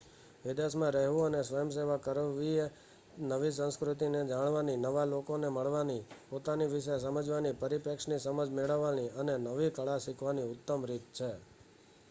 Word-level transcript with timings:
વિદેશ 0.45 0.75
માં 0.75 0.93
રહેવું 0.93 1.25
અને 1.27 1.41
સ્વયંસેવા 1.43 1.97
કરવીએ 1.97 2.65
નવી 3.25 3.51
સંસ્કૃતિ 3.51 4.07
ને 4.09 4.21
જાણવાની 4.23 4.77
નવા 4.77 5.05
લોકો 5.05 5.33
ને 5.37 5.49
મળવાની 5.49 6.07
પોતાના 6.29 6.67
વિશે 6.67 6.95
સમજવાની 6.99 7.59
પરીપેક્ષની 7.59 8.19
સમજ 8.19 8.49
મેળવવાની 8.51 9.13
અને 9.15 9.33
નવી 9.39 9.71
કળા 9.71 9.99
શીખવાની 9.99 10.51
ઉતમ 10.53 10.81
રીત 10.85 11.05
છે 11.13 11.29